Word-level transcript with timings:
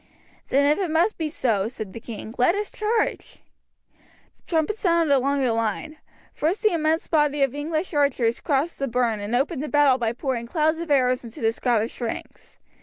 "Then 0.49 0.65
if 0.65 0.79
it 0.79 0.89
must 0.89 1.19
be 1.19 1.29
so," 1.29 1.67
said 1.67 1.93
the 1.93 1.99
king, 1.99 2.33
"let 2.39 2.55
us 2.55 2.71
charge." 2.71 3.37
The 4.37 4.41
trumpet 4.47 4.75
sounded 4.75 5.15
along 5.15 5.43
the 5.43 5.53
line. 5.53 5.97
First 6.33 6.63
the 6.63 6.73
immense 6.73 7.07
body 7.07 7.43
of 7.43 7.53
English 7.53 7.93
archers 7.93 8.41
crossed 8.41 8.79
the 8.79 8.87
burn 8.87 9.19
and 9.19 9.35
opened 9.35 9.61
the 9.61 9.67
battle 9.69 9.99
by 9.99 10.13
pouring 10.13 10.47
clouds 10.47 10.79
of 10.79 10.89
arrows 10.89 11.23
into 11.23 11.39
the 11.39 11.51
Scottish 11.51 12.01
ranks. 12.01 12.57